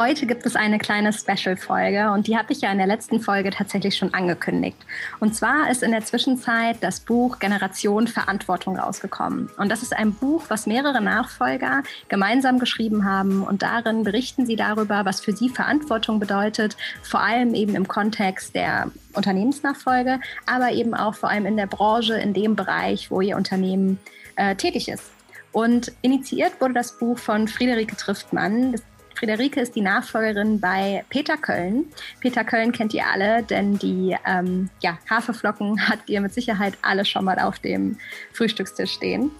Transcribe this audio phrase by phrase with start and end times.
[0.00, 3.50] Heute gibt es eine kleine Special-Folge und die habe ich ja in der letzten Folge
[3.50, 4.78] tatsächlich schon angekündigt.
[5.18, 9.50] Und zwar ist in der Zwischenzeit das Buch Generation Verantwortung rausgekommen.
[9.58, 14.56] Und das ist ein Buch, was mehrere Nachfolger gemeinsam geschrieben haben und darin berichten sie
[14.56, 20.94] darüber, was für sie Verantwortung bedeutet, vor allem eben im Kontext der Unternehmensnachfolge, aber eben
[20.94, 23.98] auch vor allem in der Branche, in dem Bereich, wo ihr Unternehmen
[24.36, 25.12] äh, tätig ist.
[25.52, 28.76] Und initiiert wurde das Buch von Friederike Triftmann.
[29.20, 31.84] Friederike ist die Nachfolgerin bei Peter Köln.
[32.20, 37.04] Peter Köln kennt ihr alle, denn die ähm, ja, Haferflocken hat ihr mit Sicherheit alle
[37.04, 37.98] schon mal auf dem
[38.32, 39.30] Frühstückstisch stehen.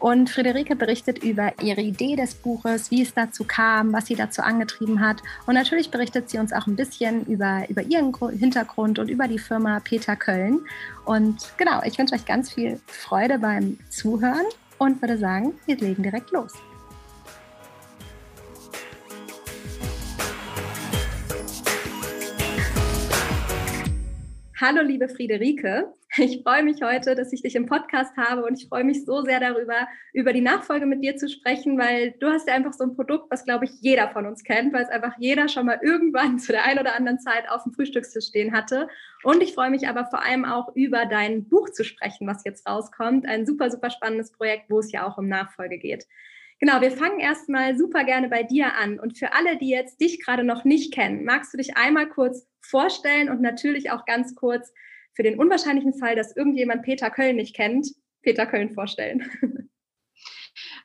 [0.00, 4.42] Und Friederike berichtet über ihre Idee des Buches, wie es dazu kam, was sie dazu
[4.42, 5.22] angetrieben hat.
[5.46, 9.38] Und natürlich berichtet sie uns auch ein bisschen über, über ihren Hintergrund und über die
[9.38, 10.62] Firma Peter Köln.
[11.04, 14.46] Und genau, ich wünsche euch ganz viel Freude beim Zuhören
[14.78, 16.54] und würde sagen, wir legen direkt los.
[24.60, 25.94] Hallo, liebe Friederike.
[26.16, 29.22] Ich freue mich heute, dass ich dich im Podcast habe und ich freue mich so
[29.22, 32.82] sehr darüber, über die Nachfolge mit dir zu sprechen, weil du hast ja einfach so
[32.82, 35.78] ein Produkt, was, glaube ich, jeder von uns kennt, weil es einfach jeder schon mal
[35.80, 38.88] irgendwann zu der einen oder anderen Zeit auf dem Frühstückstisch stehen hatte.
[39.22, 42.68] Und ich freue mich aber vor allem auch über dein Buch zu sprechen, was jetzt
[42.68, 43.26] rauskommt.
[43.26, 46.04] Ein super, super spannendes Projekt, wo es ja auch um Nachfolge geht.
[46.60, 48.98] Genau, wir fangen erstmal super gerne bei dir an.
[48.98, 52.48] Und für alle, die jetzt dich gerade noch nicht kennen, magst du dich einmal kurz
[52.60, 54.72] vorstellen und natürlich auch ganz kurz
[55.14, 57.88] für den unwahrscheinlichen Fall, dass irgendjemand Peter Köln nicht kennt,
[58.22, 59.28] Peter Köln vorstellen.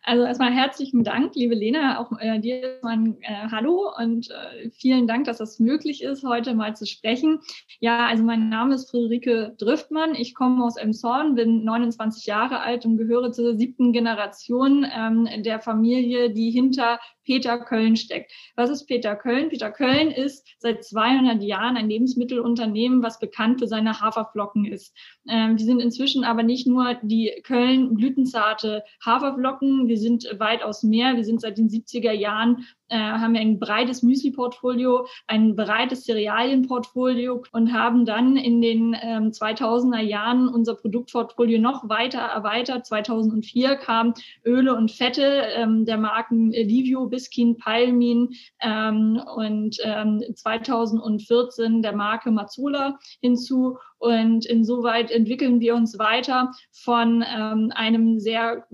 [0.06, 5.08] Also erstmal herzlichen Dank, liebe Lena, auch äh, dir mein äh, Hallo und äh, vielen
[5.08, 7.40] Dank, dass das möglich ist, heute mal zu sprechen.
[7.80, 10.14] Ja, also mein Name ist Friederike Driftmann.
[10.14, 15.62] Ich komme aus Emshorn, bin 29 Jahre alt und gehöre zur siebten Generation ähm, der
[15.62, 18.32] Familie, die hinter Peter Köln steckt.
[18.56, 19.50] Was ist Peter Köln?
[19.50, 24.96] Peter Köln ist seit 200 Jahren ein Lebensmittelunternehmen, was bekannt für seine Haferflocken ist.
[25.28, 31.16] Ähm, die sind inzwischen aber nicht nur die Köln blütenzarte Haferflocken, wir sind weitaus mehr.
[31.16, 37.44] Wir sind seit den 70er Jahren äh, haben wir ein breites Müsli-Portfolio, ein breites Cerealien-Portfolio
[37.52, 42.86] und haben dann in den ähm, 2000er Jahren unser Produktportfolio noch weiter erweitert.
[42.86, 44.14] 2004 kamen
[44.46, 45.24] Öle und Fette
[45.56, 48.30] ähm, der Marken Livio, Biskin, Palmin
[48.62, 53.80] ähm, und ähm, 2014 der Marke Mazzola hinzu.
[53.98, 58.68] Und insoweit entwickeln wir uns weiter von ähm, einem sehr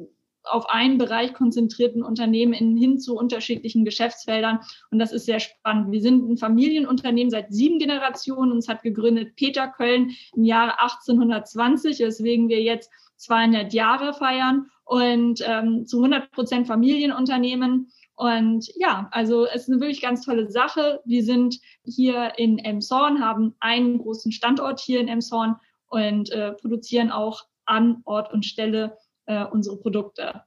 [0.49, 4.59] auf einen Bereich konzentrierten Unternehmen in, hin zu unterschiedlichen Geschäftsfeldern.
[4.91, 5.91] Und das ist sehr spannend.
[5.91, 8.51] Wir sind ein Familienunternehmen seit sieben Generationen.
[8.51, 15.43] Uns hat gegründet Peter Köln im Jahre 1820, weswegen wir jetzt 200 Jahre feiern und
[15.45, 17.91] ähm, zu 100 Prozent Familienunternehmen.
[18.15, 20.99] Und ja, also es ist eine wirklich ganz tolle Sache.
[21.05, 25.55] Wir sind hier in Emshorn, haben einen großen Standort hier in Emshorn
[25.87, 28.97] und äh, produzieren auch an Ort und Stelle
[29.29, 30.43] äh, unsere Produkte.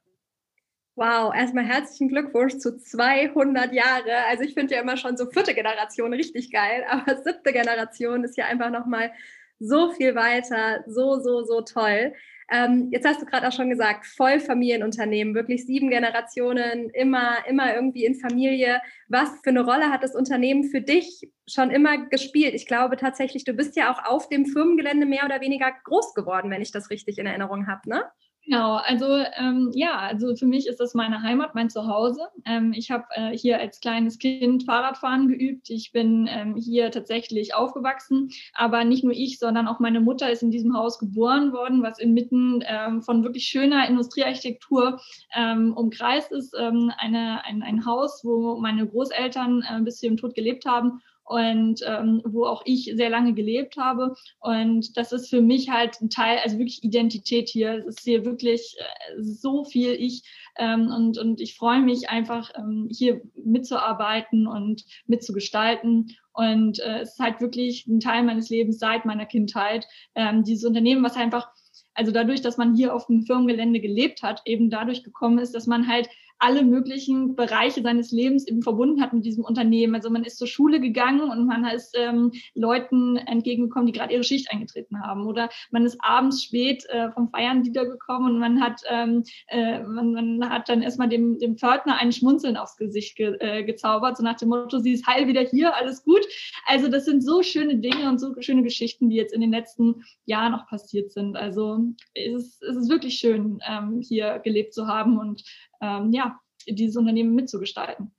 [0.95, 4.27] Wow, erstmal herzlichen Glückwunsch zu 200 Jahre.
[4.29, 8.37] Also ich finde ja immer schon so vierte Generation richtig geil, aber siebte Generation ist
[8.37, 9.13] ja einfach nochmal
[9.59, 12.13] so viel weiter, so, so, so toll.
[12.51, 18.05] Ähm, jetzt hast du gerade auch schon gesagt, Vollfamilienunternehmen, wirklich sieben Generationen, immer, immer irgendwie
[18.05, 18.83] in Familie.
[19.09, 22.55] Was für eine Rolle hat das Unternehmen für dich schon immer gespielt?
[22.55, 26.51] Ich glaube tatsächlich, du bist ja auch auf dem Firmengelände mehr oder weniger groß geworden,
[26.51, 28.05] wenn ich das richtig in Erinnerung habe, ne?
[28.45, 29.07] Genau, also
[29.39, 32.23] ähm, ja, also für mich ist das meine Heimat, mein Zuhause.
[32.45, 35.71] Ähm, ich habe äh, hier als kleines Kind Fahrradfahren geübt.
[35.71, 40.43] Ich bin ähm, hier tatsächlich aufgewachsen, aber nicht nur ich, sondern auch meine Mutter ist
[40.43, 45.01] in diesem Haus geboren worden, was inmitten ähm, von wirklich schöner Industriearchitektur
[45.37, 46.53] ähm, umkreist ist.
[46.59, 51.01] Ähm, eine, ein, ein Haus, wo meine Großeltern äh, bis sie im Tod gelebt haben
[51.25, 54.15] und ähm, wo auch ich sehr lange gelebt habe.
[54.41, 57.85] Und das ist für mich halt ein Teil, also wirklich Identität hier.
[57.87, 60.23] Es ist hier wirklich äh, so viel ich
[60.59, 66.17] ähm, und, und ich freue mich einfach, ähm, hier mitzuarbeiten und mitzugestalten.
[66.33, 69.87] Und äh, es ist halt wirklich ein Teil meines Lebens seit meiner Kindheit.
[70.15, 71.49] Ähm, dieses Unternehmen, was einfach
[71.95, 75.67] also dadurch, dass man hier auf dem Firmengelände gelebt hat, eben dadurch gekommen ist, dass
[75.67, 76.09] man halt
[76.43, 79.95] alle möglichen Bereiche seines Lebens eben verbunden hat mit diesem Unternehmen.
[79.95, 84.25] Also man ist zur Schule gegangen und man ist ähm, Leuten entgegengekommen, die gerade ihre
[84.25, 85.25] Schicht eingetreten haben.
[85.27, 90.15] Oder man ist abends spät äh, vom Feiern wiedergekommen und man hat, ähm, äh, man,
[90.15, 94.25] man hat dann erstmal dem, dem Pförtner ein Schmunzeln aufs Gesicht ge, äh, gezaubert, so
[94.25, 96.27] nach dem Motto, sie ist heil wieder hier, alles gut.
[96.67, 100.03] Also das sind so schöne Dinge und so schöne Geschichten, die jetzt in den letzten
[100.27, 101.37] Jahren noch passiert sind.
[101.37, 101.79] Also
[102.15, 105.45] es ist, es ist wirklich schön, ähm, hier gelebt zu haben und
[105.83, 108.15] ähm, ja, dieses Unternehmen mitzugestalten.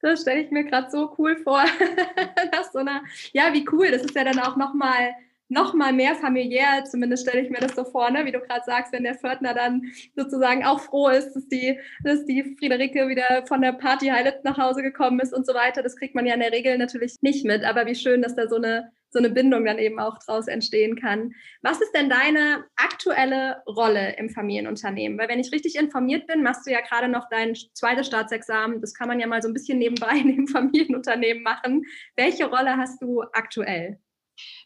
[0.00, 1.64] Das stelle ich mir gerade so cool vor.
[2.72, 3.02] so einer,
[3.32, 3.90] ja, wie cool.
[3.90, 5.14] Das ist ja dann auch nochmal
[5.54, 8.26] noch mal mehr familiär, zumindest stelle ich mir das so vor, ne?
[8.26, 9.82] wie du gerade sagst, wenn der Pförtner dann
[10.16, 14.58] sozusagen auch froh ist, dass die, dass die Friederike wieder von der Party Highlights nach
[14.58, 15.82] Hause gekommen ist und so weiter.
[15.82, 18.48] Das kriegt man ja in der Regel natürlich nicht mit, aber wie schön, dass da
[18.48, 21.32] so eine, so eine Bindung dann eben auch draus entstehen kann.
[21.62, 25.16] Was ist denn deine aktuelle Rolle im Familienunternehmen?
[25.18, 28.80] Weil wenn ich richtig informiert bin, machst du ja gerade noch dein zweites Staatsexamen.
[28.80, 31.84] Das kann man ja mal so ein bisschen nebenbei in dem Familienunternehmen machen.
[32.16, 34.00] Welche Rolle hast du aktuell?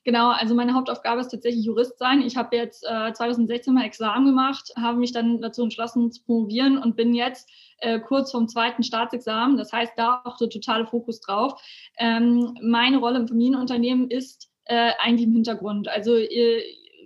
[0.04, 2.22] Genau, also meine Hauptaufgabe ist tatsächlich Jurist sein.
[2.22, 6.78] Ich habe jetzt äh, 2016 mal Examen gemacht, habe mich dann dazu entschlossen zu promovieren
[6.78, 9.56] und bin jetzt äh, kurz vom zweiten Staatsexamen.
[9.56, 11.60] Das heißt, da auch der totale Fokus drauf.
[11.98, 15.88] Ähm, meine Rolle im Familienunternehmen ist äh, eigentlich im Hintergrund.
[15.88, 16.62] Also ihr,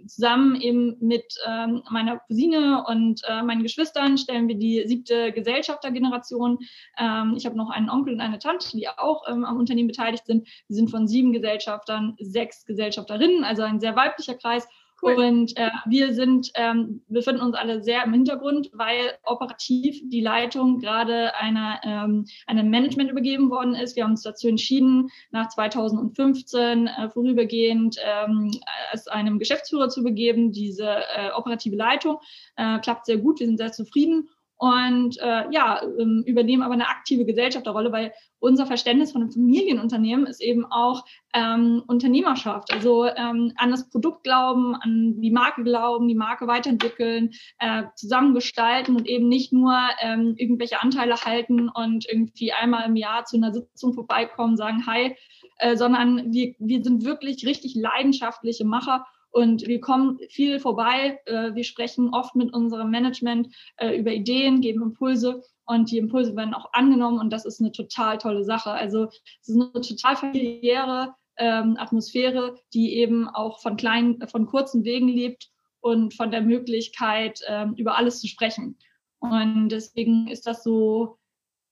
[0.06, 6.58] zusammen eben mit ähm, meiner Cousine und äh, meinen Geschwistern stellen wir die siebte Gesellschaftergeneration.
[6.98, 10.26] Ähm, ich habe noch einen Onkel und eine Tante, die auch ähm, am Unternehmen beteiligt
[10.26, 10.46] sind.
[10.68, 14.66] Wir sind von sieben Gesellschaftern sechs Gesellschafterinnen, also ein sehr weiblicher Kreis.
[15.02, 15.14] Cool.
[15.14, 20.78] Und äh, wir sind, ähm, befinden uns alle sehr im Hintergrund, weil operativ die Leitung
[20.78, 23.96] gerade einer, ähm, einem Management übergeben worden ist.
[23.96, 28.52] Wir haben uns dazu entschieden, nach 2015 äh, vorübergehend ähm,
[28.92, 30.52] es einem Geschäftsführer zu begeben.
[30.52, 32.18] Diese äh, operative Leitung
[32.54, 33.40] äh, klappt sehr gut.
[33.40, 34.28] Wir sind sehr zufrieden
[34.62, 40.24] und äh, ja, ähm, übernehmen aber eine aktive Gesellschafterrolle, weil unser Verständnis von einem Familienunternehmen
[40.24, 41.04] ist eben auch
[41.34, 42.72] ähm, Unternehmerschaft.
[42.72, 48.94] Also ähm, an das Produkt glauben, an die Marke glauben, die Marke weiterentwickeln, äh, zusammengestalten
[48.94, 53.52] und eben nicht nur ähm, irgendwelche Anteile halten und irgendwie einmal im Jahr zu einer
[53.52, 55.16] Sitzung vorbeikommen, sagen, hi,
[55.58, 61.18] äh, sondern wir, wir sind wirklich richtig leidenschaftliche Macher und wir kommen viel vorbei.
[61.26, 63.48] Äh, wir sprechen oft mit unserem Management
[63.78, 67.72] äh, über Ideen, geben Impulse und die Impulse werden auch angenommen und das ist eine
[67.72, 68.70] total tolle Sache.
[68.70, 69.04] Also
[69.40, 75.08] es ist eine total familiäre ähm, Atmosphäre, die eben auch von kleinen, von kurzen Wegen
[75.08, 75.50] lebt
[75.80, 78.78] und von der Möglichkeit, ähm, über alles zu sprechen.
[79.18, 81.18] Und deswegen ist das so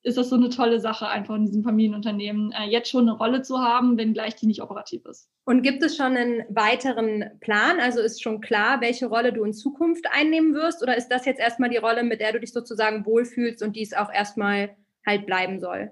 [0.02, 3.43] ist das so eine tolle Sache, einfach in diesem Familienunternehmen äh, jetzt schon eine Rolle
[3.43, 5.29] zu haben, wenngleich die nicht operativ ist.
[5.44, 7.81] Und gibt es schon einen weiteren Plan?
[7.81, 10.82] Also ist schon klar, welche Rolle du in Zukunft einnehmen wirst?
[10.82, 13.82] Oder ist das jetzt erstmal die Rolle, mit der du dich sozusagen wohlfühlst und die
[13.82, 14.76] es auch erstmal
[15.06, 15.91] halt bleiben soll?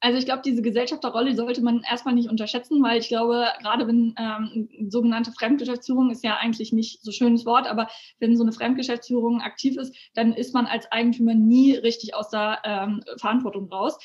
[0.00, 4.14] Also ich glaube, diese Gesellschafterrolle sollte man erstmal nicht unterschätzen, weil ich glaube, gerade wenn
[4.18, 7.88] ähm, sogenannte Fremdgeschäftsführung ist ja eigentlich nicht so schönes Wort, aber
[8.18, 12.60] wenn so eine Fremdgeschäftsführung aktiv ist, dann ist man als Eigentümer nie richtig aus der
[12.64, 13.98] ähm, Verantwortung raus.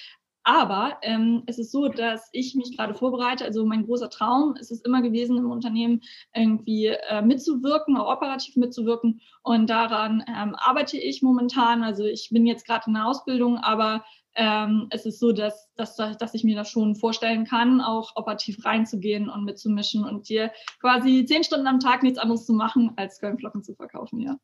[0.48, 3.46] Aber ähm, es ist so, dass ich mich gerade vorbereite.
[3.46, 6.02] Also mein großer Traum ist es immer gewesen, im Unternehmen
[6.36, 9.22] irgendwie äh, mitzuwirken, auch operativ mitzuwirken.
[9.42, 11.82] Und daran ähm, arbeite ich momentan.
[11.82, 14.06] Also ich bin jetzt gerade in der Ausbildung, aber
[14.36, 18.64] ähm, es ist so, dass, dass, dass ich mir das schon vorstellen kann, auch operativ
[18.66, 20.52] reinzugehen und mitzumischen und dir
[20.82, 24.38] quasi zehn Stunden am Tag nichts anderes zu machen, als Kölnflocken zu verkaufen, ja.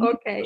[0.00, 0.44] Okay.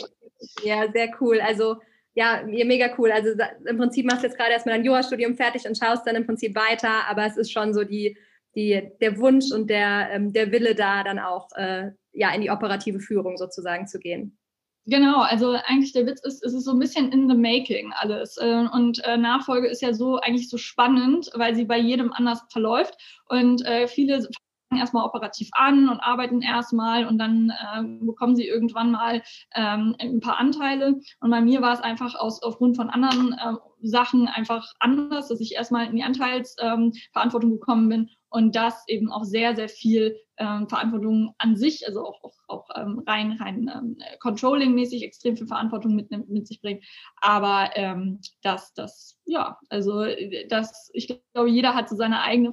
[0.62, 1.40] Ja, sehr cool.
[1.40, 1.76] Also
[2.14, 3.12] ja, mega cool.
[3.12, 3.30] Also
[3.66, 6.54] im Prinzip machst du jetzt gerade erstmal dein Jurastudium fertig und schaust dann im Prinzip
[6.54, 8.16] weiter, aber es ist schon so die,
[8.54, 12.50] die, der Wunsch und der, ähm, der Wille da, dann auch äh, ja, in die
[12.50, 14.38] operative Führung sozusagen zu gehen.
[14.88, 18.36] Genau, also eigentlich der Witz ist, es ist so ein bisschen in the making alles.
[18.36, 22.42] Äh, und äh, Nachfolge ist ja so eigentlich so spannend, weil sie bei jedem anders
[22.50, 22.96] verläuft.
[23.28, 24.28] Und äh, viele
[24.74, 27.52] erstmal operativ an und arbeiten erstmal und dann
[28.00, 29.22] bekommen sie irgendwann mal
[29.54, 31.00] ähm, ein paar Anteile.
[31.20, 33.36] Und bei mir war es einfach aus, aufgrund von anderen
[33.82, 39.10] Sachen einfach anders, dass ich erstmal in die Anteilsverantwortung ähm, gekommen bin und das eben
[39.10, 43.70] auch sehr, sehr viel ähm, Verantwortung an sich, also auch, auch, auch ähm, rein, rein
[43.74, 46.84] ähm, Controlling-mäßig extrem viel Verantwortung mit, mit sich bringt.
[47.20, 50.04] Aber ähm, das, das, ja, also
[50.48, 52.52] das, ich glaube, jeder hat so seine eigene,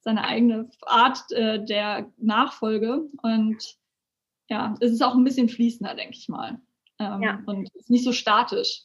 [0.00, 3.76] seine eigene Art äh, der Nachfolge und
[4.48, 6.60] ja, es ist auch ein bisschen fließender, denke ich mal.
[6.98, 7.42] Ähm, ja.
[7.46, 8.82] Und ist nicht so statisch.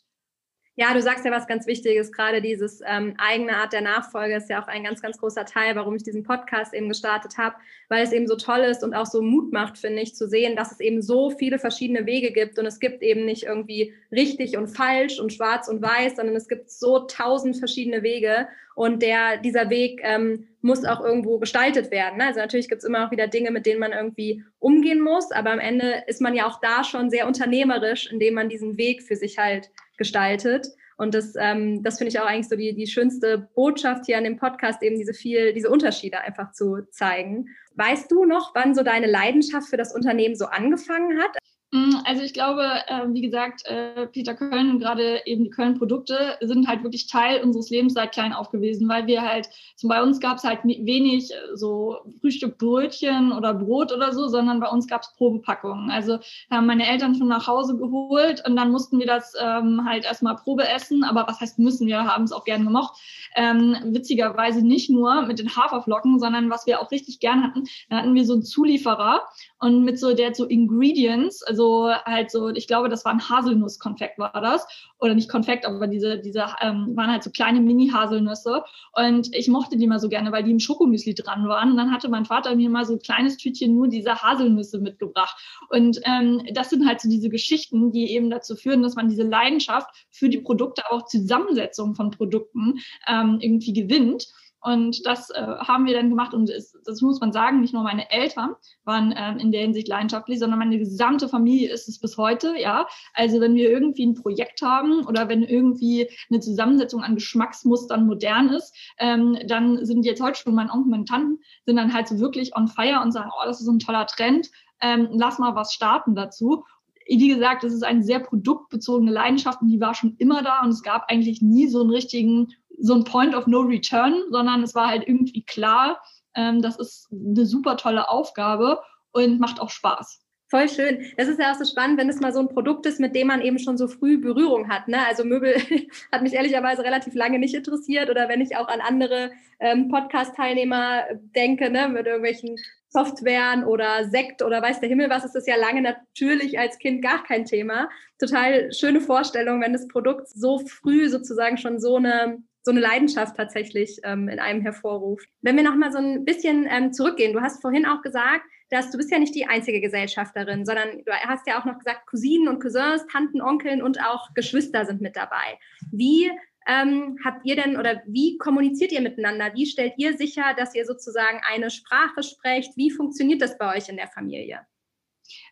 [0.77, 4.49] Ja, du sagst ja was ganz Wichtiges, gerade dieses ähm, eigene Art der Nachfolge ist
[4.49, 7.55] ja auch ein ganz, ganz großer Teil, warum ich diesen Podcast eben gestartet habe,
[7.87, 10.57] weil es eben so toll ist und auch so Mut macht, finde ich, zu sehen,
[10.57, 14.57] dass es eben so viele verschiedene Wege gibt und es gibt eben nicht irgendwie richtig
[14.57, 19.37] und falsch und schwarz und weiß, sondern es gibt so tausend verschiedene Wege und der,
[19.37, 22.19] dieser Weg ähm, muss auch irgendwo gestaltet werden.
[22.19, 25.51] Also natürlich gibt es immer auch wieder Dinge, mit denen man irgendwie umgehen muss, aber
[25.51, 29.15] am Ende ist man ja auch da schon sehr unternehmerisch, indem man diesen Weg für
[29.15, 30.67] sich halt gestaltet.
[30.97, 34.23] Und das, ähm, das finde ich auch eigentlich so die, die schönste Botschaft hier an
[34.23, 37.49] dem Podcast, eben diese viel, diese Unterschiede einfach zu zeigen.
[37.75, 41.37] Weißt du noch, wann so deine Leidenschaft für das Unternehmen so angefangen hat?
[41.71, 46.67] Mm, also ich glaube, äh, wie gesagt, äh, Peter Köln, gerade eben die Köln-Produkte sind
[46.67, 50.19] halt wirklich Teil unseres Lebens seit klein auf gewesen, weil wir halt, zum, bei uns
[50.19, 55.01] gab es halt wenig äh, so Frühstückbrötchen oder Brot oder so, sondern bei uns gab
[55.01, 55.89] es Probepackungen.
[55.89, 56.19] Also
[56.51, 60.35] haben meine Eltern schon nach Hause geholt und dann mussten wir das ähm, halt erstmal
[60.35, 61.03] Probe essen.
[61.03, 62.99] Aber was heißt müssen, wir haben es auch gern gemocht.
[63.35, 67.97] Ähm, witzigerweise nicht nur mit den Haferflocken, sondern was wir auch richtig gern hatten, da
[67.97, 69.23] hatten wir so einen Zulieferer
[69.59, 74.17] und mit so der so Ingredients, also halt so, ich glaube, das war ein Haselnusskonfekt
[74.17, 74.67] war das.
[74.99, 78.63] Oder nicht Konfekt, aber diese diese ähm, waren halt so kleine Mini-Haselnüsse.
[78.93, 81.71] Und ich mochte die mal so gerne, weil die im Schokomüsli dran waren.
[81.71, 85.35] Und dann hatte mein Vater mir mal so ein kleines Tütchen nur diese Haselnüsse mitgebracht.
[85.69, 89.23] Und ähm, das sind halt so diese Geschichten, die eben dazu führen, dass man diese
[89.23, 94.27] Leidenschaft für die Produkte, aber auch Zusammensetzung von Produkten ähm, irgendwie gewinnt.
[94.65, 96.33] Und das äh, haben wir dann gemacht.
[96.33, 99.87] Und es, das muss man sagen, nicht nur meine Eltern waren ähm, in der Hinsicht
[99.87, 102.55] leidenschaftlich, sondern meine gesamte Familie ist es bis heute.
[102.57, 108.07] Ja, also wenn wir irgendwie ein Projekt haben oder wenn irgendwie eine Zusammensetzung an Geschmacksmustern
[108.07, 112.07] modern ist, ähm, dann sind jetzt heute schon mein Onkel, meine Tanten sind dann halt
[112.07, 114.49] so wirklich on fire und sagen, oh, das ist ein toller Trend.
[114.81, 116.63] Ähm, lass mal was starten dazu
[117.07, 120.69] wie gesagt, es ist eine sehr produktbezogene Leidenschaft und die war schon immer da und
[120.69, 122.47] es gab eigentlich nie so einen richtigen
[122.79, 126.01] so ein Point of No Return, sondern es war halt irgendwie klar,
[126.35, 128.79] ähm, das ist eine super tolle Aufgabe
[129.11, 130.21] und macht auch Spaß.
[130.51, 131.11] Voll schön.
[131.17, 133.27] Das ist ja auch so spannend, wenn es mal so ein Produkt ist, mit dem
[133.27, 134.87] man eben schon so früh Berührung hat.
[134.87, 134.99] Ne?
[135.07, 135.55] Also Möbel
[136.11, 138.11] hat mich ehrlicherweise relativ lange nicht interessiert.
[138.11, 141.05] Oder wenn ich auch an andere ähm, Podcast-Teilnehmer
[141.35, 142.57] denke, ne, mit irgendwelchen
[142.89, 147.01] Softwaren oder Sekt oder weiß der Himmel was, ist das ja lange natürlich als Kind
[147.01, 147.89] gar kein Thema.
[148.19, 153.37] Total schöne Vorstellung, wenn das Produkt so früh sozusagen schon so eine so eine Leidenschaft
[153.37, 155.29] tatsächlich ähm, in einem hervorruft.
[155.41, 158.89] Wenn wir noch mal so ein bisschen ähm, zurückgehen, du hast vorhin auch gesagt, dass
[158.89, 162.47] du bist ja nicht die einzige Gesellschafterin, sondern du hast ja auch noch gesagt, Cousinen
[162.47, 165.59] und Cousins, Tanten, Onkeln und auch Geschwister sind mit dabei.
[165.91, 166.31] Wie
[166.67, 169.53] ähm, habt ihr denn oder wie kommuniziert ihr miteinander?
[169.53, 172.75] Wie stellt ihr sicher, dass ihr sozusagen eine Sprache sprecht?
[172.75, 174.65] Wie funktioniert das bei euch in der Familie?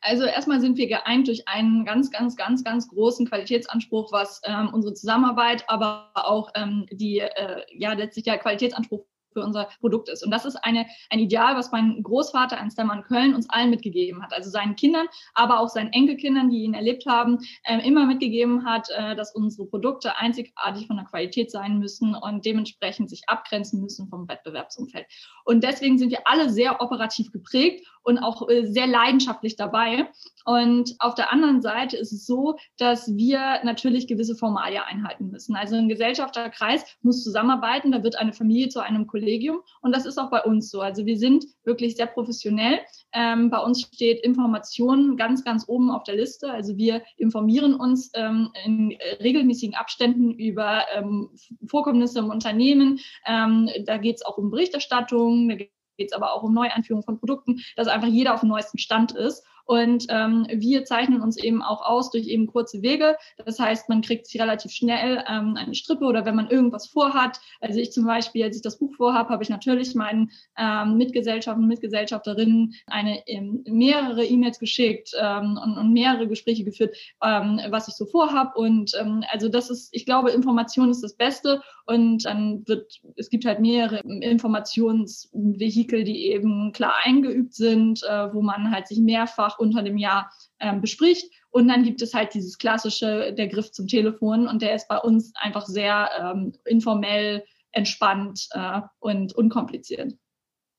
[0.01, 4.69] Also erstmal sind wir geeint durch einen ganz, ganz, ganz, ganz großen Qualitätsanspruch, was ähm,
[4.73, 10.23] unsere Zusammenarbeit, aber auch ähm, die, äh, ja, letztlich der Qualitätsanspruch für unser Produkt ist.
[10.23, 14.21] Und das ist eine, ein Ideal, was mein Großvater Ernst Mann Köln uns allen mitgegeben
[14.21, 14.33] hat.
[14.33, 18.87] Also seinen Kindern, aber auch seinen Enkelkindern, die ihn erlebt haben, äh, immer mitgegeben hat,
[18.95, 24.07] äh, dass unsere Produkte einzigartig von der Qualität sein müssen und dementsprechend sich abgrenzen müssen
[24.07, 25.05] vom Wettbewerbsumfeld.
[25.45, 30.09] Und deswegen sind wir alle sehr operativ geprägt und auch äh, sehr leidenschaftlich dabei.
[30.45, 35.55] Und auf der anderen Seite ist es so, dass wir natürlich gewisse Formalien einhalten müssen.
[35.55, 40.17] Also ein Gesellschafterkreis muss zusammenarbeiten, da wird eine Familie zu einem Kollegium und das ist
[40.17, 40.81] auch bei uns so.
[40.81, 42.79] Also wir sind wirklich sehr professionell.
[43.13, 46.51] Ähm, bei uns steht Information ganz, ganz oben auf der Liste.
[46.51, 51.29] Also wir informieren uns ähm, in regelmäßigen Abständen über ähm,
[51.67, 52.99] Vorkommnisse im Unternehmen.
[53.25, 55.57] Ähm, da geht es auch um Berichterstattung,
[55.97, 59.11] geht es aber auch um Neueinführung von Produkten, dass einfach jeder auf dem neuesten Stand
[59.13, 59.45] ist.
[59.65, 63.15] Und ähm, wir zeichnen uns eben auch aus durch eben kurze Wege.
[63.45, 67.39] Das heißt, man kriegt sich relativ schnell ähm, eine Strippe oder wenn man irgendwas vorhat.
[67.61, 71.67] Also ich zum Beispiel, als ich das Buch vorhabe, habe ich natürlich meinen ähm, Mitgesellschaften,
[71.67, 77.95] Mitgesellschafterinnen eine ähm, mehrere E-Mails geschickt ähm, und, und mehrere Gespräche geführt, ähm, was ich
[77.95, 78.55] so vorhab.
[78.55, 81.61] Und ähm, also das ist, ich glaube, Information ist das Beste.
[81.85, 88.41] Und dann wird, es gibt halt mehrere Informationsvehikel, die eben klar eingeübt sind, äh, wo
[88.41, 91.31] man halt sich mehrfach mehrfach unter dem Jahr ähm, bespricht.
[91.49, 94.97] Und dann gibt es halt dieses klassische, der Griff zum Telefon und der ist bei
[94.97, 100.13] uns einfach sehr ähm, informell, entspannt äh, und unkompliziert.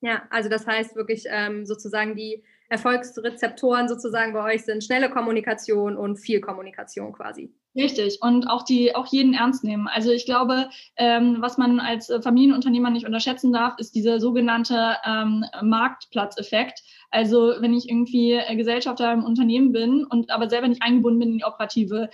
[0.01, 5.97] Ja, also das heißt wirklich ähm, sozusagen die Erfolgsrezeptoren sozusagen bei euch sind schnelle Kommunikation
[5.97, 7.55] und viel Kommunikation quasi.
[7.77, 9.89] Richtig und auch die auch jeden ernst nehmen.
[9.89, 15.45] Also ich glaube, ähm, was man als Familienunternehmer nicht unterschätzen darf, ist dieser sogenannte ähm,
[15.63, 16.83] Marktplatzeffekt.
[17.11, 21.39] Also wenn ich irgendwie Gesellschafter im Unternehmen bin und aber selber nicht eingebunden bin in
[21.39, 22.11] die operative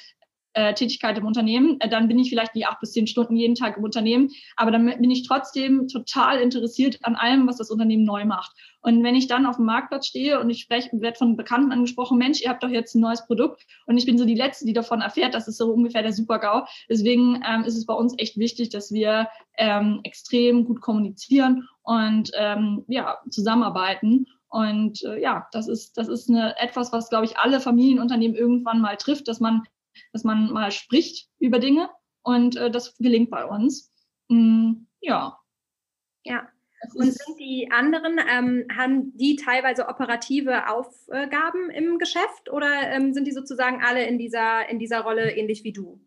[0.55, 3.55] äh, Tätigkeit im Unternehmen, äh, dann bin ich vielleicht die acht bis zehn Stunden jeden
[3.55, 8.05] Tag im Unternehmen, aber dann bin ich trotzdem total interessiert an allem, was das Unternehmen
[8.05, 8.53] neu macht.
[8.83, 12.19] Und wenn ich dann auf dem Marktplatz stehe und ich spreche, werde von Bekannten angesprochen,
[12.19, 14.73] Mensch, ihr habt doch jetzt ein neues Produkt und ich bin so die Letzte, die
[14.73, 16.65] davon erfährt, das ist so ungefähr der Super-GAU.
[16.89, 19.29] Deswegen ähm, ist es bei uns echt wichtig, dass wir
[19.59, 24.27] ähm, extrem gut kommunizieren und ähm, ja, zusammenarbeiten.
[24.49, 28.81] Und äh, ja, das ist, das ist eine, etwas, was, glaube ich, alle Familienunternehmen irgendwann
[28.81, 29.63] mal trifft, dass man
[30.13, 31.91] dass man mal spricht über Dinge
[32.23, 33.93] und äh, das gelingt bei uns.
[34.29, 35.39] Mm, ja.
[36.25, 36.49] Ja.
[36.95, 43.27] Und sind die anderen, ähm, haben die teilweise operative Aufgaben im Geschäft oder ähm, sind
[43.27, 46.01] die sozusagen alle in dieser, in dieser Rolle ähnlich wie du?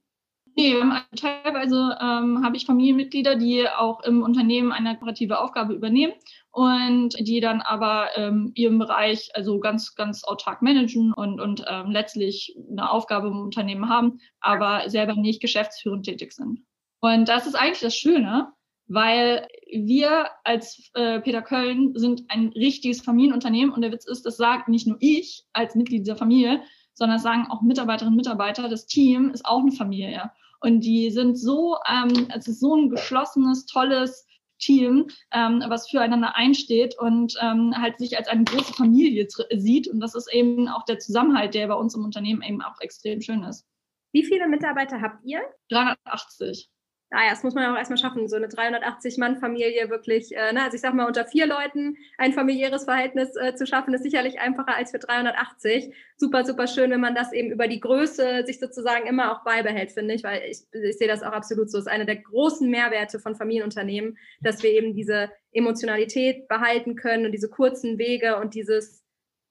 [0.55, 0.75] Nee,
[1.15, 6.13] teilweise ähm, habe ich Familienmitglieder, die auch im Unternehmen eine operative Aufgabe übernehmen
[6.51, 11.89] und die dann aber ähm, ihren Bereich also ganz, ganz autark managen und, und ähm,
[11.89, 16.59] letztlich eine Aufgabe im Unternehmen haben, aber selber nicht geschäftsführend tätig sind.
[16.99, 18.53] Und das ist eigentlich das Schöne,
[18.87, 24.37] weil wir als äh, Peter Köln sind ein richtiges Familienunternehmen und der Witz ist, das
[24.37, 26.61] sagt nicht nur ich als Mitglied dieser Familie,
[26.93, 30.31] sondern das sagen auch Mitarbeiterinnen und Mitarbeiter, das Team ist auch eine Familie.
[30.63, 34.25] Und die sind so, ähm, es ist so ein geschlossenes, tolles
[34.59, 39.89] Team, ähm, was füreinander einsteht und ähm, halt sich als eine große Familie sieht.
[39.89, 43.19] Und das ist eben auch der Zusammenhalt, der bei uns im Unternehmen eben auch extrem
[43.19, 43.67] schön ist.
[44.13, 45.41] Wie viele Mitarbeiter habt ihr?
[45.69, 46.69] 380
[47.13, 50.81] naja, das muss man auch erstmal schaffen, so eine 380-Mann-Familie wirklich, äh, ne, also ich
[50.81, 54.89] sag mal, unter vier Leuten ein familiäres Verhältnis äh, zu schaffen, ist sicherlich einfacher als
[54.89, 55.93] für 380.
[56.17, 59.91] Super, super schön, wenn man das eben über die Größe sich sozusagen immer auch beibehält,
[59.91, 61.77] finde ich, weil ich, ich sehe das auch absolut so.
[61.77, 67.27] Es ist eine der großen Mehrwerte von Familienunternehmen, dass wir eben diese Emotionalität behalten können
[67.27, 69.03] und diese kurzen Wege und dieses,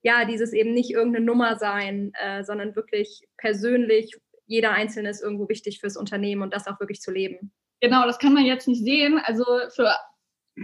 [0.02, 4.16] ja, dieses eben nicht irgendeine Nummer sein, äh, sondern wirklich persönlich
[4.46, 7.52] jeder Einzelne ist irgendwo wichtig fürs Unternehmen und das auch wirklich zu leben.
[7.80, 9.20] Genau, das kann man jetzt nicht sehen.
[9.24, 9.44] Also
[9.74, 9.92] für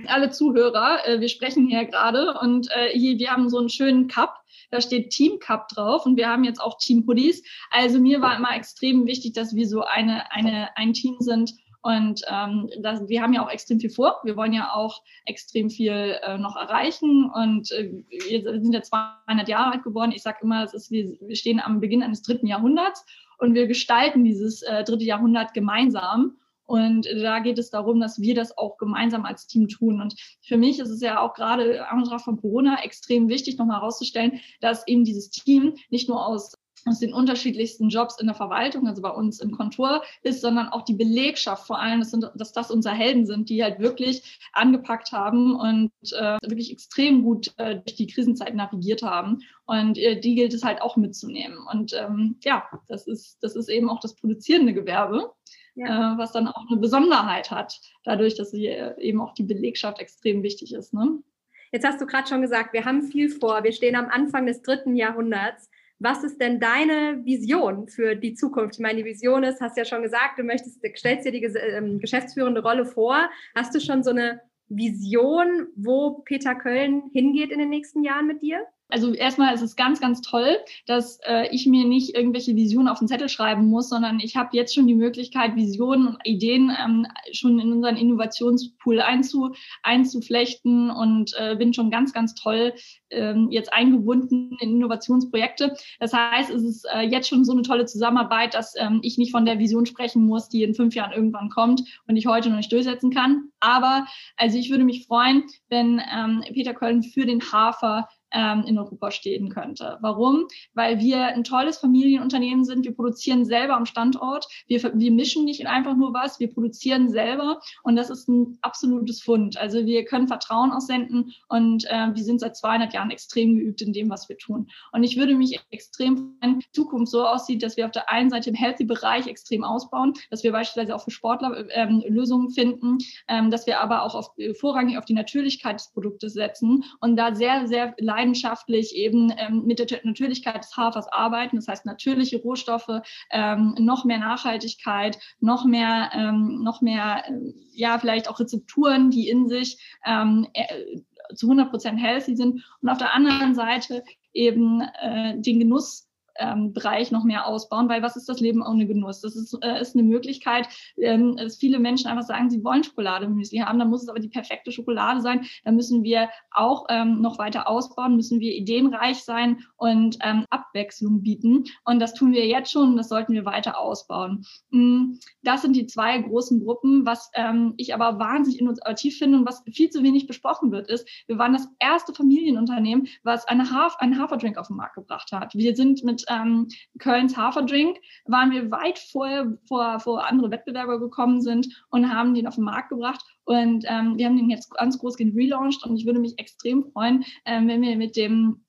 [0.06, 4.06] alle Zuhörer, äh, wir sprechen hier gerade und äh, hier, wir haben so einen schönen
[4.06, 4.36] Cup,
[4.70, 7.42] da steht Team Cup drauf und wir haben jetzt auch Team Hoodies.
[7.70, 12.22] Also mir war immer extrem wichtig, dass wir so eine, eine, ein Team sind und
[12.28, 14.20] ähm, das, wir haben ja auch extrem viel vor.
[14.24, 19.48] Wir wollen ja auch extrem viel äh, noch erreichen und äh, wir sind ja 200
[19.48, 20.12] Jahre alt geworden.
[20.14, 23.06] Ich sage immer, ist, wir, wir stehen am Beginn eines dritten Jahrhunderts
[23.38, 26.36] und wir gestalten dieses äh, dritte Jahrhundert gemeinsam.
[26.64, 30.02] Und da geht es darum, dass wir das auch gemeinsam als Team tun.
[30.02, 33.78] Und für mich ist es ja auch gerade am Antrag von Corona extrem wichtig, nochmal
[33.78, 38.86] herauszustellen, dass eben dieses Team nicht nur aus aus den unterschiedlichsten Jobs in der Verwaltung,
[38.86, 42.70] also bei uns im Kontor ist, sondern auch die Belegschaft vor allem, dass, dass das
[42.70, 47.96] unsere Helden sind, die halt wirklich angepackt haben und äh, wirklich extrem gut äh, durch
[47.96, 49.40] die Krisenzeit navigiert haben.
[49.66, 51.58] Und äh, die gilt es halt auch mitzunehmen.
[51.70, 55.32] Und ähm, ja, das ist, das ist eben auch das produzierende Gewerbe.
[55.74, 56.14] Ja.
[56.14, 60.00] Äh, was dann auch eine Besonderheit hat, dadurch, dass sie äh, eben auch die Belegschaft
[60.00, 60.92] extrem wichtig ist.
[60.92, 61.22] Ne?
[61.70, 63.62] Jetzt hast du gerade schon gesagt, wir haben viel vor.
[63.62, 65.70] Wir stehen am Anfang des dritten Jahrhunderts.
[66.00, 68.76] Was ist denn deine Vision für die Zukunft?
[68.76, 71.98] Ich meine, die Vision ist, hast ja schon gesagt, du möchtest, stellst dir die ähm,
[71.98, 73.28] geschäftsführende Rolle vor.
[73.54, 78.42] Hast du schon so eine Vision, wo Peter Köln hingeht in den nächsten Jahren mit
[78.42, 78.66] dir?
[78.88, 82.98] Also erstmal ist es ganz, ganz toll, dass äh, ich mir nicht irgendwelche Visionen auf
[82.98, 87.06] den Zettel schreiben muss, sondern ich habe jetzt schon die Möglichkeit, Visionen und Ideen ähm,
[87.32, 92.72] schon in unseren Innovationspool einzu, einzuflechten und äh, bin schon ganz, ganz toll
[93.10, 95.74] ähm, jetzt eingebunden in Innovationsprojekte.
[96.00, 99.32] Das heißt, es ist äh, jetzt schon so eine tolle Zusammenarbeit, dass ähm, ich nicht
[99.32, 102.56] von der Vision sprechen muss, die in fünf Jahren irgendwann kommt und ich heute noch
[102.56, 103.50] nicht durchsetzen kann.
[103.60, 108.78] Aber also ich würde mich freuen, wenn ähm, Peter Köln für den Hafer ähm, in
[108.78, 109.98] Europa stehen könnte.
[110.00, 110.46] Warum?
[110.74, 112.84] Weil wir ein tolles Familienunternehmen sind.
[112.84, 114.46] Wir produzieren selber am Standort.
[114.66, 119.22] Wir, wir mischen nicht einfach nur was, wir produzieren selber und das ist ein absolutes
[119.22, 119.56] Fund.
[119.56, 123.92] Also wir können Vertrauen aussenden und äh, wir sind seit 200 Jahren extrem geübt in
[123.92, 124.68] dem, was wir tun.
[124.92, 128.50] Und ich würde mich extrem freuen, Zukunft so aussieht, dass wir auf der einen Seite
[128.50, 133.66] im Healthy-Bereich extrem ausbauen, dass wir beispielsweise auch für Sportler ähm, Lösungen finden, ähm, dass
[133.66, 137.94] wir aber auch auf, vorrangig auf die Natürlichkeit des Produktes setzen und da sehr, sehr
[138.18, 141.56] leidenschaftlich eben ähm, mit der Natürlichkeit des Hafers arbeiten.
[141.56, 147.98] Das heißt, natürliche Rohstoffe, ähm, noch mehr Nachhaltigkeit, noch mehr, ähm, noch mehr, äh, ja,
[147.98, 152.64] vielleicht auch Rezepturen, die in sich ähm, äh, zu 100 Prozent healthy sind.
[152.82, 154.02] Und auf der anderen Seite
[154.32, 156.07] eben äh, den Genuss
[156.38, 159.20] ähm, Bereich noch mehr ausbauen, weil was ist das Leben ohne Genuss?
[159.20, 163.26] Das ist, äh, ist eine Möglichkeit, ähm, dass viele Menschen einfach sagen, sie wollen Schokolade
[163.26, 165.46] im Müsli haben, dann muss es aber die perfekte Schokolade sein.
[165.64, 171.22] Da müssen wir auch ähm, noch weiter ausbauen, müssen wir ideenreich sein und ähm, Abwechslung
[171.22, 171.64] bieten.
[171.84, 174.44] Und das tun wir jetzt schon das sollten wir weiter ausbauen.
[174.70, 177.06] Mm, das sind die zwei großen Gruppen.
[177.06, 181.08] Was ähm, ich aber wahnsinnig innovativ finde und was viel zu wenig besprochen wird, ist,
[181.26, 185.54] wir waren das erste Familienunternehmen, was eine Haf einen Haferdrink auf den Markt gebracht hat.
[185.54, 191.40] Wir sind mit ähm, Kölns Haferdrink waren wir weit vorher, vor, vor andere Wettbewerber gekommen
[191.40, 193.24] sind und haben den auf den Markt gebracht.
[193.44, 197.24] Und ähm, wir haben den jetzt ganz groß gelauncht und ich würde mich extrem freuen,
[197.44, 198.64] ähm, wenn wir mit dem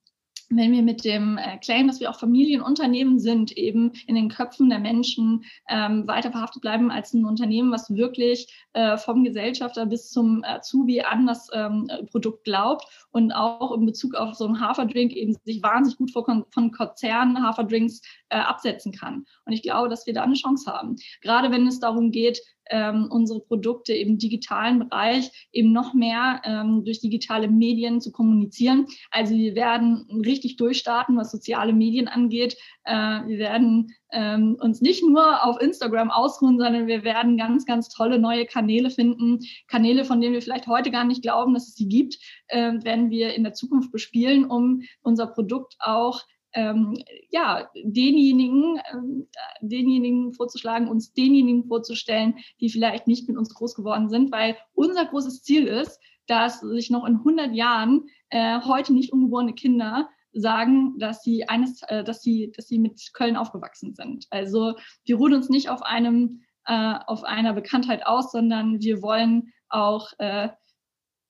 [0.49, 4.69] wenn wir mit dem äh, Claim, dass wir auch Familienunternehmen sind, eben in den Köpfen
[4.69, 10.09] der Menschen ähm, weiter verhaftet bleiben als ein Unternehmen, was wirklich äh, vom Gesellschafter bis
[10.09, 15.13] zum Azubi an das ähm, Produkt glaubt und auch in Bezug auf so einen Haferdrink
[15.13, 19.25] eben sich wahnsinnig gut von, von Konzernen Haferdrinks äh, absetzen kann.
[19.45, 20.95] Und ich glaube, dass wir da eine Chance haben.
[21.21, 26.83] Gerade wenn es darum geht, ähm, unsere Produkte im digitalen Bereich eben noch mehr ähm,
[26.85, 28.87] durch digitale Medien zu kommunizieren.
[29.11, 32.57] Also wir werden richtig durchstarten, was soziale Medien angeht.
[32.83, 37.89] Äh, wir werden ähm, uns nicht nur auf Instagram ausruhen, sondern wir werden ganz, ganz
[37.89, 39.39] tolle neue Kanäle finden.
[39.67, 43.09] Kanäle, von denen wir vielleicht heute gar nicht glauben, dass es sie gibt, äh, werden
[43.09, 46.21] wir in der Zukunft bespielen, um unser Produkt auch
[46.53, 46.97] ähm,
[47.29, 49.27] ja, denjenigen, ähm,
[49.61, 55.05] denjenigen vorzuschlagen, uns denjenigen vorzustellen, die vielleicht nicht mit uns groß geworden sind, weil unser
[55.05, 60.97] großes Ziel ist, dass sich noch in 100 Jahren äh, heute nicht ungeborene Kinder sagen,
[60.99, 64.27] dass sie eines, äh, dass sie, dass sie mit Köln aufgewachsen sind.
[64.29, 69.53] Also wir ruhen uns nicht auf einem, äh, auf einer Bekanntheit aus, sondern wir wollen
[69.69, 70.49] auch, äh,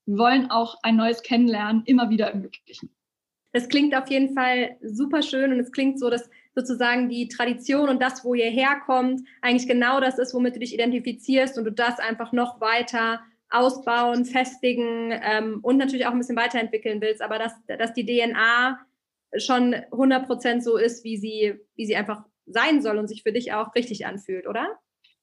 [0.05, 2.93] wir wollen auch ein neues Kennenlernen immer wieder ermöglichen.
[3.52, 7.90] Das klingt auf jeden Fall super schön und es klingt so, dass sozusagen die Tradition
[7.90, 11.72] und das, wo ihr herkommt, eigentlich genau das ist, womit du dich identifizierst und du
[11.72, 17.40] das einfach noch weiter ausbauen, festigen ähm, und natürlich auch ein bisschen weiterentwickeln willst, aber
[17.40, 18.80] dass, dass die DNA
[19.38, 23.54] schon 100% so ist, wie sie, wie sie einfach sein soll und sich für dich
[23.54, 24.80] auch richtig anfühlt, oder?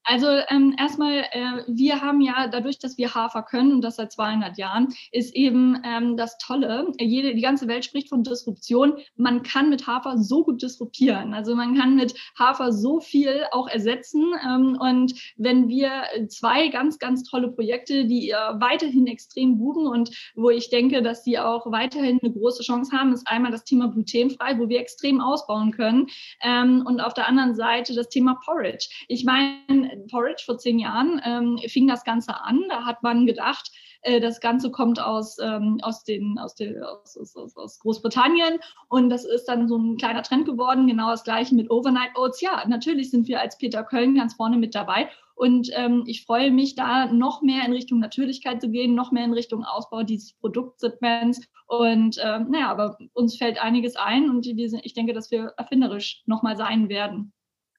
[0.09, 4.13] Also ähm, erstmal, äh, wir haben ja dadurch, dass wir Hafer können und das seit
[4.13, 6.93] 200 Jahren, ist eben ähm, das Tolle.
[6.97, 8.93] Jede, die ganze Welt spricht von Disruption.
[9.17, 11.33] Man kann mit Hafer so gut disruptieren.
[11.33, 14.31] Also man kann mit Hafer so viel auch ersetzen.
[14.47, 15.91] Ähm, und wenn wir
[16.29, 21.25] zwei ganz, ganz tolle Projekte, die ihr weiterhin extrem buchen und wo ich denke, dass
[21.25, 25.19] sie auch weiterhin eine große Chance haben, ist einmal das Thema glutenfrei, wo wir extrem
[25.19, 26.07] ausbauen können.
[26.41, 28.87] Ähm, und auf der anderen Seite das Thema Porridge.
[29.09, 32.63] Ich meine, Porridge vor zehn Jahren ähm, fing das Ganze an.
[32.69, 37.17] Da hat man gedacht, äh, das Ganze kommt aus, ähm, aus, den, aus, den, aus,
[37.17, 40.87] aus, aus Großbritannien und das ist dann so ein kleiner Trend geworden.
[40.87, 42.41] Genau das gleiche mit Overnight Oats.
[42.41, 45.09] Ja, natürlich sind wir als Peter Köln ganz vorne mit dabei.
[45.35, 49.23] Und ähm, ich freue mich, da noch mehr in Richtung Natürlichkeit zu gehen, noch mehr
[49.23, 51.47] in Richtung Ausbau dieses Produktsegments.
[51.67, 56.57] Und ähm, naja, aber uns fällt einiges ein und ich denke, dass wir erfinderisch nochmal
[56.57, 57.33] sein werden.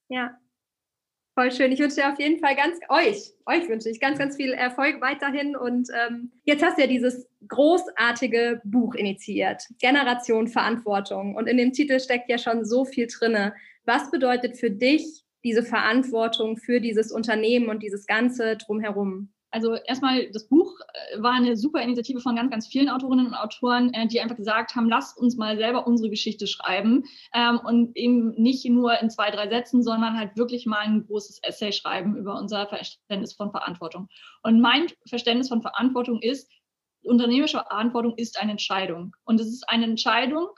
[0.08, 0.36] Ja,
[1.38, 1.70] Voll schön.
[1.70, 5.00] Ich wünsche dir auf jeden Fall ganz, euch, euch wünsche ich ganz, ganz viel Erfolg
[5.00, 5.54] weiterhin.
[5.54, 11.36] Und ähm, jetzt hast du ja dieses großartige Buch initiiert, Generation Verantwortung.
[11.36, 13.54] Und in dem Titel steckt ja schon so viel drinne.
[13.84, 19.28] Was bedeutet für dich diese Verantwortung für dieses Unternehmen und dieses Ganze drumherum?
[19.50, 23.34] Also erstmal, das Buch äh, war eine super Initiative von ganz, ganz vielen Autorinnen und
[23.34, 27.96] Autoren, äh, die einfach gesagt haben, lasst uns mal selber unsere Geschichte schreiben ähm, und
[27.96, 32.16] eben nicht nur in zwei, drei Sätzen, sondern halt wirklich mal ein großes Essay schreiben
[32.16, 34.08] über unser Verständnis von Verantwortung.
[34.42, 36.50] Und mein Verständnis von Verantwortung ist,
[37.02, 39.14] unternehmerische Verantwortung ist eine Entscheidung.
[39.24, 40.48] Und es ist eine Entscheidung,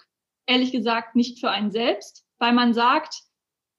[0.47, 3.15] ehrlich gesagt, nicht für einen selbst, weil man sagt,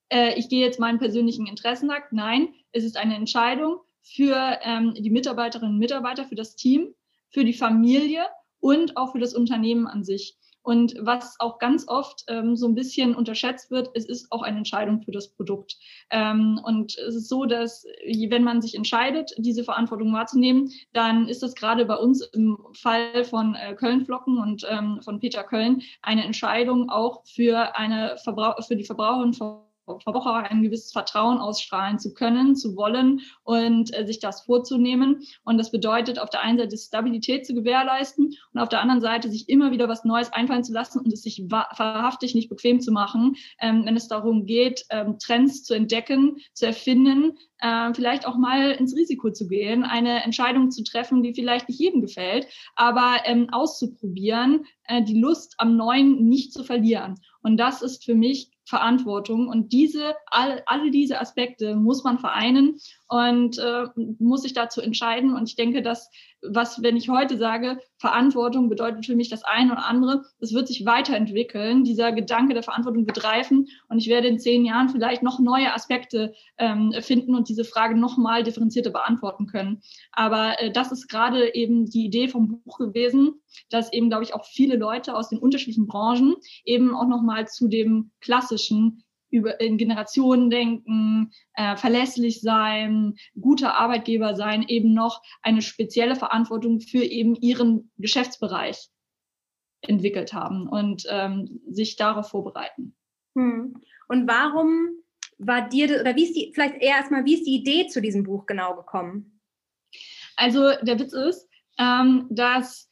[0.09, 2.11] äh, ich gehe jetzt meinen persönlichen Interessen nach.
[2.11, 6.93] Nein, es ist eine Entscheidung, für ähm, die Mitarbeiterinnen und Mitarbeiter, für das Team,
[7.29, 8.25] für die Familie
[8.59, 10.37] und auch für das Unternehmen an sich.
[10.63, 14.57] Und was auch ganz oft ähm, so ein bisschen unterschätzt wird, es ist auch eine
[14.57, 15.77] Entscheidung für das Produkt.
[16.11, 21.41] Ähm, und es ist so, dass wenn man sich entscheidet, diese Verantwortung wahrzunehmen, dann ist
[21.41, 26.23] das gerade bei uns im Fall von äh, Köln-Flocken und ähm, von Peter Köln eine
[26.23, 29.33] Entscheidung auch für eine Verbrauch für die Verbraucherinnen
[29.99, 35.23] Verbraucher ein gewisses Vertrauen ausstrahlen zu können, zu wollen und äh, sich das vorzunehmen.
[35.43, 39.29] Und das bedeutet auf der einen Seite Stabilität zu gewährleisten und auf der anderen Seite
[39.29, 42.91] sich immer wieder was Neues einfallen zu lassen und es sich wahrhaftig nicht bequem zu
[42.91, 48.37] machen, ähm, wenn es darum geht, ähm, Trends zu entdecken, zu erfinden, äh, vielleicht auch
[48.37, 53.17] mal ins Risiko zu gehen, eine Entscheidung zu treffen, die vielleicht nicht jedem gefällt, aber
[53.25, 57.15] ähm, auszuprobieren, äh, die Lust am Neuen nicht zu verlieren.
[57.43, 59.49] Und das ist für mich Verantwortung.
[59.49, 63.85] Und diese, all, alle diese Aspekte muss man vereinen und äh,
[64.17, 65.35] muss sich dazu entscheiden.
[65.35, 66.09] Und ich denke, dass
[66.41, 70.67] was, wenn ich heute sage, Verantwortung bedeutet für mich das eine oder andere, das wird
[70.67, 71.83] sich weiterentwickeln.
[71.83, 75.73] Dieser Gedanke der Verantwortung wird reifen und ich werde in zehn Jahren vielleicht noch neue
[75.73, 79.81] Aspekte ähm, finden und diese Frage nochmal differenzierter beantworten können.
[80.11, 84.33] Aber äh, das ist gerade eben die Idee vom Buch gewesen, dass eben, glaube ich,
[84.33, 89.77] auch viele Leute aus den unterschiedlichen Branchen eben auch nochmal zu dem klassischen über, in
[89.77, 97.35] Generationen denken, äh, verlässlich sein, guter Arbeitgeber sein, eben noch eine spezielle Verantwortung für eben
[97.35, 98.89] ihren Geschäftsbereich
[99.81, 102.95] entwickelt haben und ähm, sich darauf vorbereiten.
[103.35, 103.81] Hm.
[104.07, 104.89] Und warum
[105.37, 108.23] war dir, oder wie ist die, vielleicht eher erstmal, wie ist die Idee zu diesem
[108.23, 109.39] Buch genau gekommen?
[110.35, 111.47] Also der Witz ist,
[111.79, 112.90] ähm, dass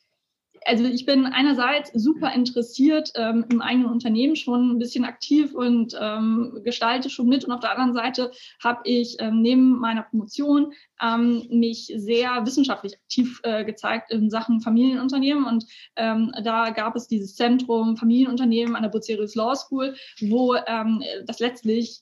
[0.65, 5.98] also ich bin einerseits super interessiert ähm, im eigenen Unternehmen schon ein bisschen aktiv und
[6.00, 7.45] ähm, gestalte schon mit.
[7.45, 8.32] Und auf der anderen Seite
[8.63, 14.62] habe ich ähm, neben meiner Promotion ähm, mich sehr wissenschaftlich aktiv äh, gezeigt in Sachen
[14.62, 15.45] Familienunternehmen.
[15.45, 21.04] Und ähm, da gab es dieses Zentrum Familienunternehmen an der Bucerius Law School, wo ähm,
[21.26, 22.02] das letztlich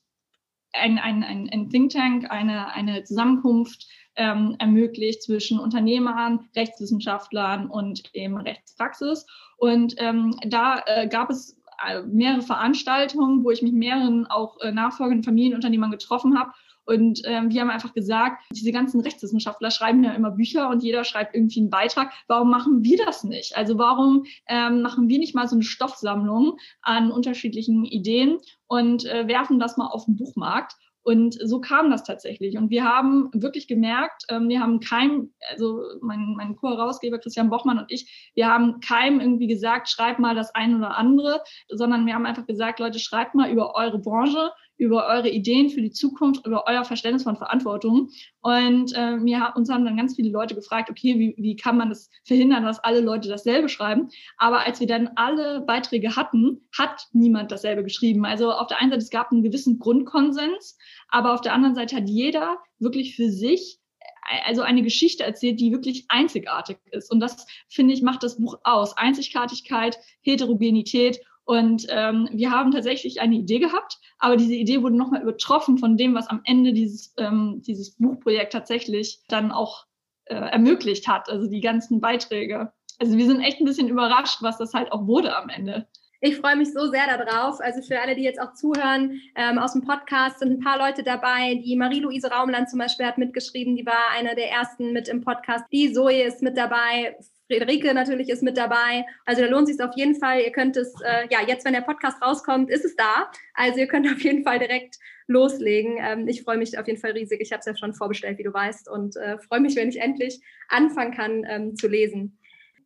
[0.74, 3.88] ein, ein, ein, ein Think Tank, eine, eine Zusammenkunft
[4.18, 9.26] ähm, ermöglicht zwischen Unternehmern, Rechtswissenschaftlern und eben Rechtspraxis.
[9.58, 14.72] Und ähm, da äh, gab es äh, mehrere Veranstaltungen, wo ich mich mehreren auch äh,
[14.72, 16.52] nachfolgenden Familienunternehmern getroffen habe.
[16.88, 21.04] Und ähm, wir haben einfach gesagt, diese ganzen Rechtswissenschaftler schreiben ja immer Bücher und jeder
[21.04, 22.14] schreibt irgendwie einen Beitrag.
[22.28, 23.58] Warum machen wir das nicht?
[23.58, 29.28] Also warum ähm, machen wir nicht mal so eine Stoffsammlung an unterschiedlichen Ideen und äh,
[29.28, 30.78] werfen das mal auf den Buchmarkt?
[31.08, 32.58] Und so kam das tatsächlich.
[32.58, 37.80] Und wir haben wirklich gemerkt, ähm, wir haben keinem, also mein, mein Co-Herausgeber Christian Bochmann
[37.80, 42.14] und ich, wir haben keinem irgendwie gesagt, schreibt mal das eine oder andere, sondern wir
[42.14, 46.46] haben einfach gesagt, Leute, schreibt mal über eure Branche, über eure Ideen für die Zukunft,
[46.46, 48.10] über euer Verständnis von Verantwortung.
[48.42, 51.90] Und äh, mir, uns haben dann ganz viele Leute gefragt, okay, wie, wie kann man
[51.90, 54.10] das verhindern, dass alle Leute dasselbe schreiben?
[54.38, 58.26] Aber als wir dann alle Beiträge hatten, hat niemand dasselbe geschrieben.
[58.26, 60.78] Also auf der einen Seite, es gab einen gewissen Grundkonsens,
[61.10, 65.60] aber auf der anderen Seite hat jeder wirklich für sich äh, also eine Geschichte erzählt,
[65.60, 67.12] die wirklich einzigartig ist.
[67.12, 68.96] Und das, finde ich, macht das Buch aus.
[68.96, 75.22] Einzigartigkeit, Heterogenität und ähm, wir haben tatsächlich eine Idee gehabt, aber diese Idee wurde nochmal
[75.22, 79.86] übertroffen von dem, was am Ende dieses, ähm, dieses Buchprojekt tatsächlich dann auch
[80.26, 82.74] äh, ermöglicht hat, also die ganzen Beiträge.
[83.00, 85.88] Also wir sind echt ein bisschen überrascht, was das halt auch wurde am Ende.
[86.20, 87.62] Ich freue mich so sehr darauf.
[87.62, 91.04] Also für alle, die jetzt auch zuhören ähm, aus dem Podcast, sind ein paar Leute
[91.04, 91.62] dabei.
[91.64, 95.64] Die Marie-Louise Raumland zum Beispiel hat mitgeschrieben, die war eine der ersten mit im Podcast.
[95.72, 97.16] Die Zoe ist mit dabei.
[97.48, 99.06] Friederike natürlich ist mit dabei.
[99.26, 100.42] Also da lohnt sich auf jeden Fall.
[100.42, 103.32] Ihr könnt es, äh, ja, jetzt, wenn der Podcast rauskommt, ist es da.
[103.54, 105.98] Also ihr könnt auf jeden Fall direkt loslegen.
[106.00, 107.42] Ähm, ich freue mich auf jeden Fall riesig.
[107.42, 110.00] Ich habe es ja schon vorbestellt, wie du weißt, und äh, freue mich, wenn ich
[110.00, 112.40] endlich anfangen kann ähm, zu lesen.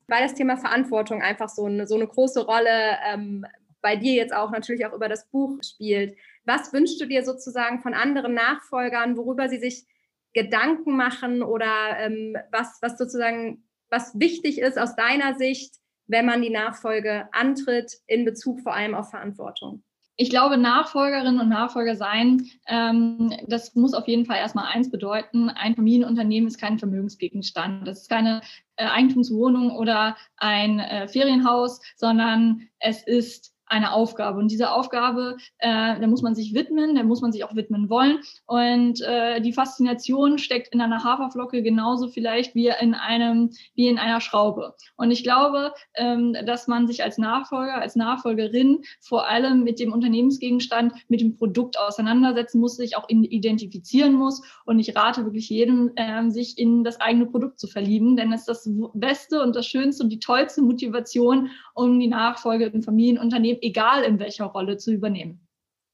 [0.08, 3.46] Weil das Thema Verantwortung einfach so eine, so eine große Rolle ähm,
[3.82, 6.16] bei dir jetzt auch natürlich auch über das Buch spielt.
[6.46, 9.86] Was wünschst du dir sozusagen von anderen Nachfolgern, worüber sie sich
[10.34, 15.76] Gedanken machen oder ähm, was, was sozusagen was wichtig ist aus deiner Sicht,
[16.08, 19.84] wenn man die Nachfolge antritt, in Bezug vor allem auf Verantwortung?
[20.18, 25.50] Ich glaube, Nachfolgerinnen und Nachfolger sein, ähm, das muss auf jeden Fall erstmal eins bedeuten.
[25.50, 27.88] Ein Familienunternehmen ist kein Vermögensgegenstand.
[27.88, 28.42] Das ist keine
[28.76, 34.38] äh, Eigentumswohnung oder ein äh, Ferienhaus, sondern es ist eine Aufgabe.
[34.38, 37.90] Und diese Aufgabe, äh, da muss man sich widmen, da muss man sich auch widmen
[37.90, 38.20] wollen.
[38.46, 43.98] Und äh, die Faszination steckt in einer Haferflocke genauso vielleicht wie in einem, wie in
[43.98, 44.76] einer Schraube.
[44.98, 49.94] Und ich glaube, ähm, dass man sich als Nachfolger, als Nachfolgerin vor allem mit dem
[49.94, 54.42] Unternehmensgegenstand, mit dem Produkt auseinandersetzen muss, sich auch identifizieren muss.
[54.66, 58.42] Und ich rate wirklich jedem, äh, sich in das eigene Produkt zu verlieben, denn es
[58.42, 63.61] ist das Beste und das Schönste und die tollste Motivation, um die Nachfolge im Familienunternehmen
[63.62, 65.48] egal in welcher Rolle, zu übernehmen.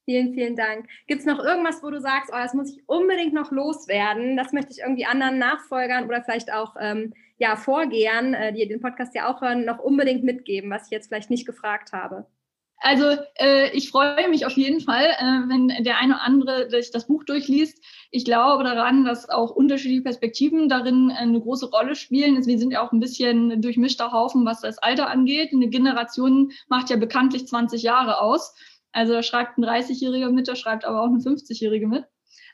[0.04, 0.88] Vielen, vielen Dank.
[1.06, 4.38] Gibt es noch irgendwas, wo du sagst, oh, das muss ich unbedingt noch loswerden?
[4.38, 8.80] Das möchte ich irgendwie anderen Nachfolgern oder vielleicht auch ähm, ja, Vorgehern, äh, die den
[8.80, 12.26] Podcast ja auch hören, noch unbedingt mitgeben, was ich jetzt vielleicht nicht gefragt habe?
[12.80, 16.92] Also äh, ich freue mich auf jeden Fall, äh, wenn der eine oder andere sich
[16.92, 17.82] das Buch durchliest.
[18.10, 22.36] Ich glaube daran, dass auch unterschiedliche Perspektiven darin eine große Rolle spielen.
[22.36, 25.50] Also wir sind ja auch ein bisschen durchmischter Haufen, was das Alter angeht.
[25.52, 28.54] Eine Generation macht ja bekanntlich 20 Jahre aus.
[28.92, 32.04] Also da schreibt ein 30-Jähriger mit, da schreibt aber auch eine 50-Jährige mit.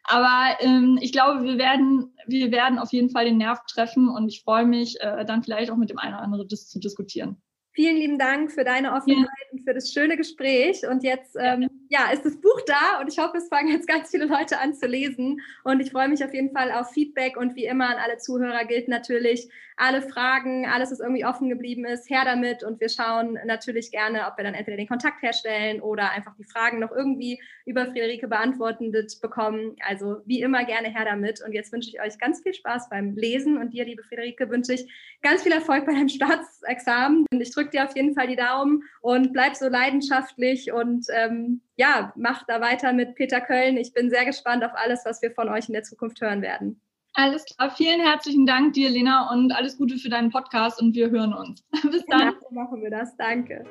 [0.04, 4.28] Aber ähm, ich glaube, wir werden, wir werden auf jeden Fall den Nerv treffen und
[4.28, 7.42] ich freue mich, äh, dann vielleicht auch mit dem einen oder anderen das zu diskutieren.
[7.74, 9.52] Vielen lieben Dank für deine Offenheit ja.
[9.52, 10.87] und für das schöne Gespräch.
[10.87, 14.10] Und jetzt ähm, ja, ist das Buch da und ich hoffe, es fangen jetzt ganz
[14.10, 15.40] viele Leute an zu lesen.
[15.64, 18.64] Und ich freue mich auf jeden Fall auf Feedback und wie immer an alle Zuhörer
[18.64, 22.62] gilt natürlich, alle Fragen, alles, was irgendwie offen geblieben ist, her damit.
[22.62, 26.44] Und wir schauen natürlich gerne, ob wir dann entweder den Kontakt herstellen oder einfach die
[26.44, 29.76] Fragen noch irgendwie über Friederike beantwortet bekommen.
[29.87, 31.42] Also wie immer gerne her damit.
[31.44, 34.74] Und jetzt wünsche ich euch ganz viel Spaß beim Lesen und dir, liebe Friederike, wünsche
[34.74, 34.87] ich
[35.22, 37.26] ganz viel Erfolg bei deinem Staatsexamen.
[37.32, 41.61] Und ich drücke dir auf jeden Fall die Daumen und bleib so leidenschaftlich und ähm,
[41.77, 43.77] ja, mach da weiter mit Peter Köln.
[43.77, 46.81] Ich bin sehr gespannt auf alles, was wir von euch in der Zukunft hören werden.
[47.14, 47.70] Alles klar.
[47.70, 51.64] Vielen herzlichen Dank dir, Lena, und alles Gute für deinen Podcast und wir hören uns.
[51.90, 52.20] Bis dann.
[52.20, 53.16] Ja, machen wir das.
[53.16, 53.64] Danke.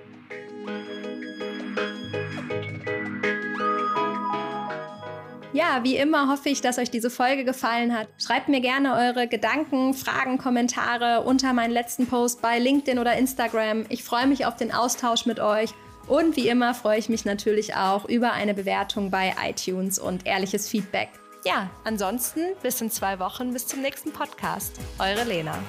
[5.53, 8.07] Ja, wie immer hoffe ich, dass euch diese Folge gefallen hat.
[8.17, 13.85] Schreibt mir gerne eure Gedanken, Fragen, Kommentare unter meinen letzten Post bei LinkedIn oder Instagram.
[13.89, 15.69] Ich freue mich auf den Austausch mit euch.
[16.07, 20.67] Und wie immer freue ich mich natürlich auch über eine Bewertung bei iTunes und ehrliches
[20.67, 21.09] Feedback.
[21.45, 24.79] Ja, ansonsten bis in zwei Wochen, bis zum nächsten Podcast.
[24.97, 25.59] Eure Lena.